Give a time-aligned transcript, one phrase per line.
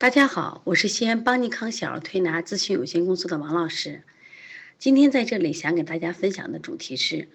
[0.00, 4.02] 大家好，我是西安邦尼康小儿推拿咨询有限公司的王老师。
[4.78, 7.28] 今天在这里想给大家分享的主题是，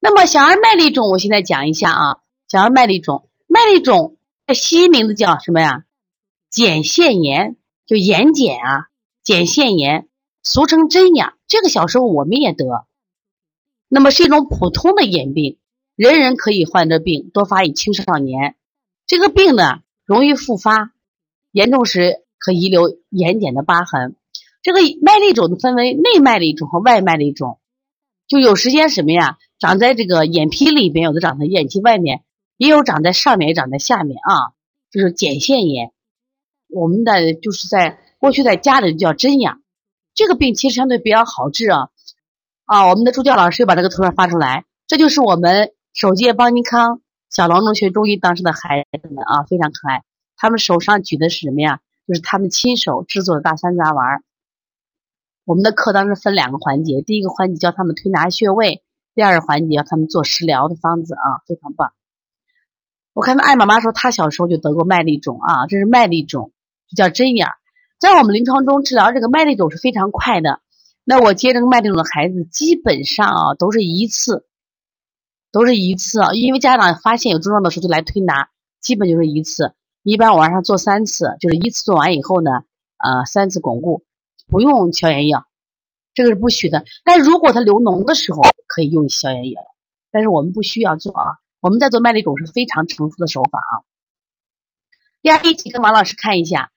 [0.00, 2.20] 那么小儿麦粒肿，我现在讲一下啊。
[2.48, 4.16] 小儿麦粒肿，麦粒肿
[4.54, 5.84] 西医名字叫什么呀？
[6.50, 8.88] 睑腺炎，就眼睑啊，
[9.22, 10.08] 睑腺炎，
[10.42, 11.34] 俗称针眼。
[11.46, 12.86] 这个小时候我们也得，
[13.86, 15.58] 那么是一种普通的眼病，
[15.94, 18.56] 人人可以患这病，多发于青少年。
[19.06, 20.94] 这个病呢，容易复发。
[21.52, 24.16] 严重时可遗留眼睑的疤痕。
[24.62, 27.58] 这个麦粒肿分为内麦粒肿和外麦粒肿，
[28.26, 29.38] 就有时间什么呀？
[29.58, 32.22] 长在这个眼皮里边，有的长在眼皮外面，
[32.56, 34.54] 也有长在上面，也长在下面啊。
[34.90, 35.92] 就是睑腺炎，
[36.68, 39.52] 我们的就是在过去在家里叫针眼。
[40.14, 41.88] 这个病其实相对比较好治啊。
[42.64, 50.04] 啊，我们的助教老师又把这个图片发出来，这就是我们首届邦尼康小郎中学中医当时的孩子们啊，非常可爱。
[50.38, 51.80] 他们手上举的是什么呀？
[52.06, 54.24] 就是他们亲手制作的大山楂丸。
[55.44, 58.82] 我们的课当时分两个环节，第一个环节教他们推拿穴位，
[59.14, 61.92] 第二个环节教他们做食疗的方子啊，非常棒。
[63.12, 66.52] 我看到艾妈妈说她小时候就得过麦粒肿啊，这是麦粒肿，
[66.96, 67.48] 叫针眼。
[67.98, 70.60] 在我们临床中治疗这个麦粒肿是非常快的。
[71.02, 74.46] 那我接这个麦粒肿的孩子，基本上啊都是一次，
[75.50, 78.50] 都是一次啊，因为家长发现有症状的时候就来推拿，
[78.80, 79.74] 基本就是一次。
[80.08, 82.50] 一般晚上做三次，就是一次做完以后呢，
[82.96, 84.06] 呃，三次巩固，
[84.46, 85.46] 不用消炎药，
[86.14, 86.86] 这个是不许的。
[87.04, 89.60] 但如果它流脓的时候，可以用消炎药，
[90.10, 91.36] 但是我们不需要做啊。
[91.60, 93.84] 我们在做麦粒肿是非常成熟的手法啊。
[95.20, 96.70] 第二，一起跟王老师看一下，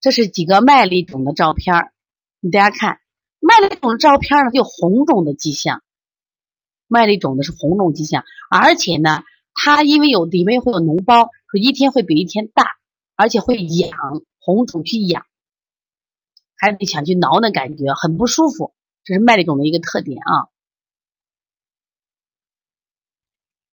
[0.00, 1.92] 这是几个麦粒肿的照片儿，
[2.40, 2.98] 你大家看，
[3.38, 5.84] 麦粒肿的照片呢，有红肿的迹象，
[6.88, 9.22] 麦粒肿的是红肿迹象，而且呢，
[9.54, 11.30] 它因为有里面会有脓包。
[11.58, 12.66] 一天会比一天大，
[13.16, 13.90] 而且会痒，
[14.38, 15.26] 红肿去痒，
[16.56, 18.74] 还得想去挠那感觉，很不舒服。
[19.04, 20.48] 这是麦粒肿的一个特点啊。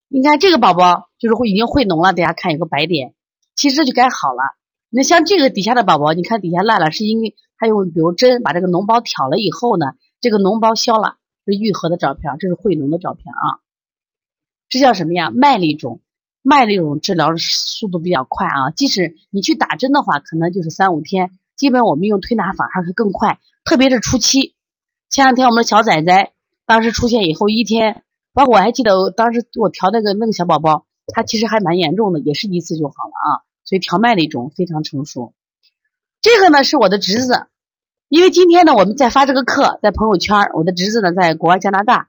[0.08, 3.14] 你看这个宝宝就是会已经会脓了，大家看有个白点，
[3.56, 4.42] 其实就该好了。
[4.90, 9.86] 那像这个底下的宝宝，你看底下烂了，是因为他用比如针把这个脓包挑了以后呢，
[10.20, 13.62] 这个脓包消了，是愈合的照片，这是会脓的照片啊。
[14.68, 15.30] 这叫什么呀？
[15.30, 16.02] 麦粒肿。
[16.42, 21.32] 麦粒肿治疗的速度比较快啊，即使你去打针的话，可能就是三五天。
[21.58, 24.56] 基本我们用推拿法还是更快，特别是初期。
[25.10, 26.32] 前两天我们的小崽崽
[26.66, 33.44] 当时出现以后一天，包括我还记得当时我调那个那个小宝宝，他其实还蛮严重的，也是一次就好了啊。
[33.66, 35.34] 所以调麦粒肿非常成熟。
[36.22, 37.48] 这个呢是我的侄子，
[38.08, 42.08] 因为今天呢我们在发这个课，在朋友圈，我的侄子呢在国外加拿大，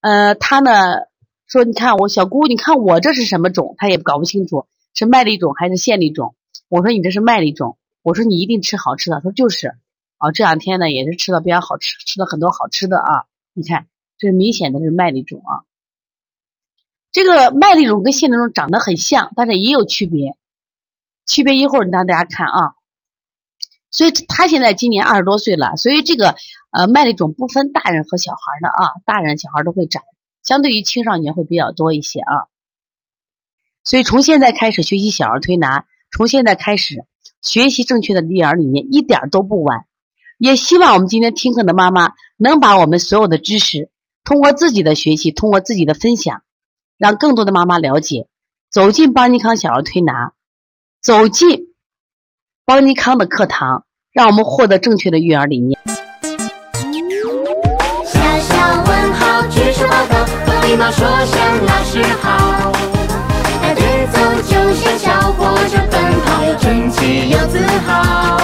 [0.00, 1.11] 呃，他呢。
[1.52, 3.74] 说，你看我小姑，你看我这是什么种？
[3.76, 6.34] 她也搞不清楚是麦粒种还是线粒种。
[6.68, 9.16] 我说你这是麦粒种，我说你一定吃好吃的。
[9.16, 9.74] 他说就是，
[10.16, 13.24] 啊，这两天呢也是吃的比较好吃，吃了很多好吃的啊。
[13.52, 13.86] 你看，
[14.16, 15.68] 这是明显的是麦粒种啊。
[17.12, 20.34] 这个麦粒种跟线粒种长得很像，但是也有区别，
[21.26, 22.72] 区别一会儿让大家看啊。
[23.90, 26.34] 所以他现在今年二十多岁了，所以这个
[26.70, 30.02] 呃麦粒种不分大人和小孩的啊，大人小孩都会长。
[30.42, 32.48] 相对于青少年会比较多一些啊，
[33.84, 37.04] 所以从现在开始学习小儿推拿，从现在开始
[37.40, 39.86] 学习正确的育儿理念一点都不晚。
[40.38, 43.90] 也希望我们今天听课的妈妈能把我们所有的知识，
[44.24, 46.42] 通过自己的学习，通过自己的分享，
[46.98, 48.26] 让更多的妈妈了解，
[48.68, 50.32] 走进邦尼康小儿推拿，
[51.00, 51.74] 走进
[52.64, 55.78] 邦尼康的课堂，让我们获得正确的育儿理念。
[60.72, 62.72] 礼貌说声老师好。
[63.60, 68.41] 排队走就像小火车奔跑又整齐又自豪。